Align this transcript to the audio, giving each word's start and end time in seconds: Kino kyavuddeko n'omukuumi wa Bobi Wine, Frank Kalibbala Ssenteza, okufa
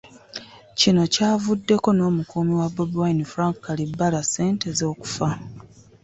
Kino 0.79 1.01
kyavuddeko 1.13 1.89
n'omukuumi 1.93 2.53
wa 2.59 2.67
Bobi 2.73 2.97
Wine, 3.01 3.23
Frank 3.31 3.55
Kalibbala 3.65 4.19
Ssenteza, 4.25 4.83
okufa 4.93 5.27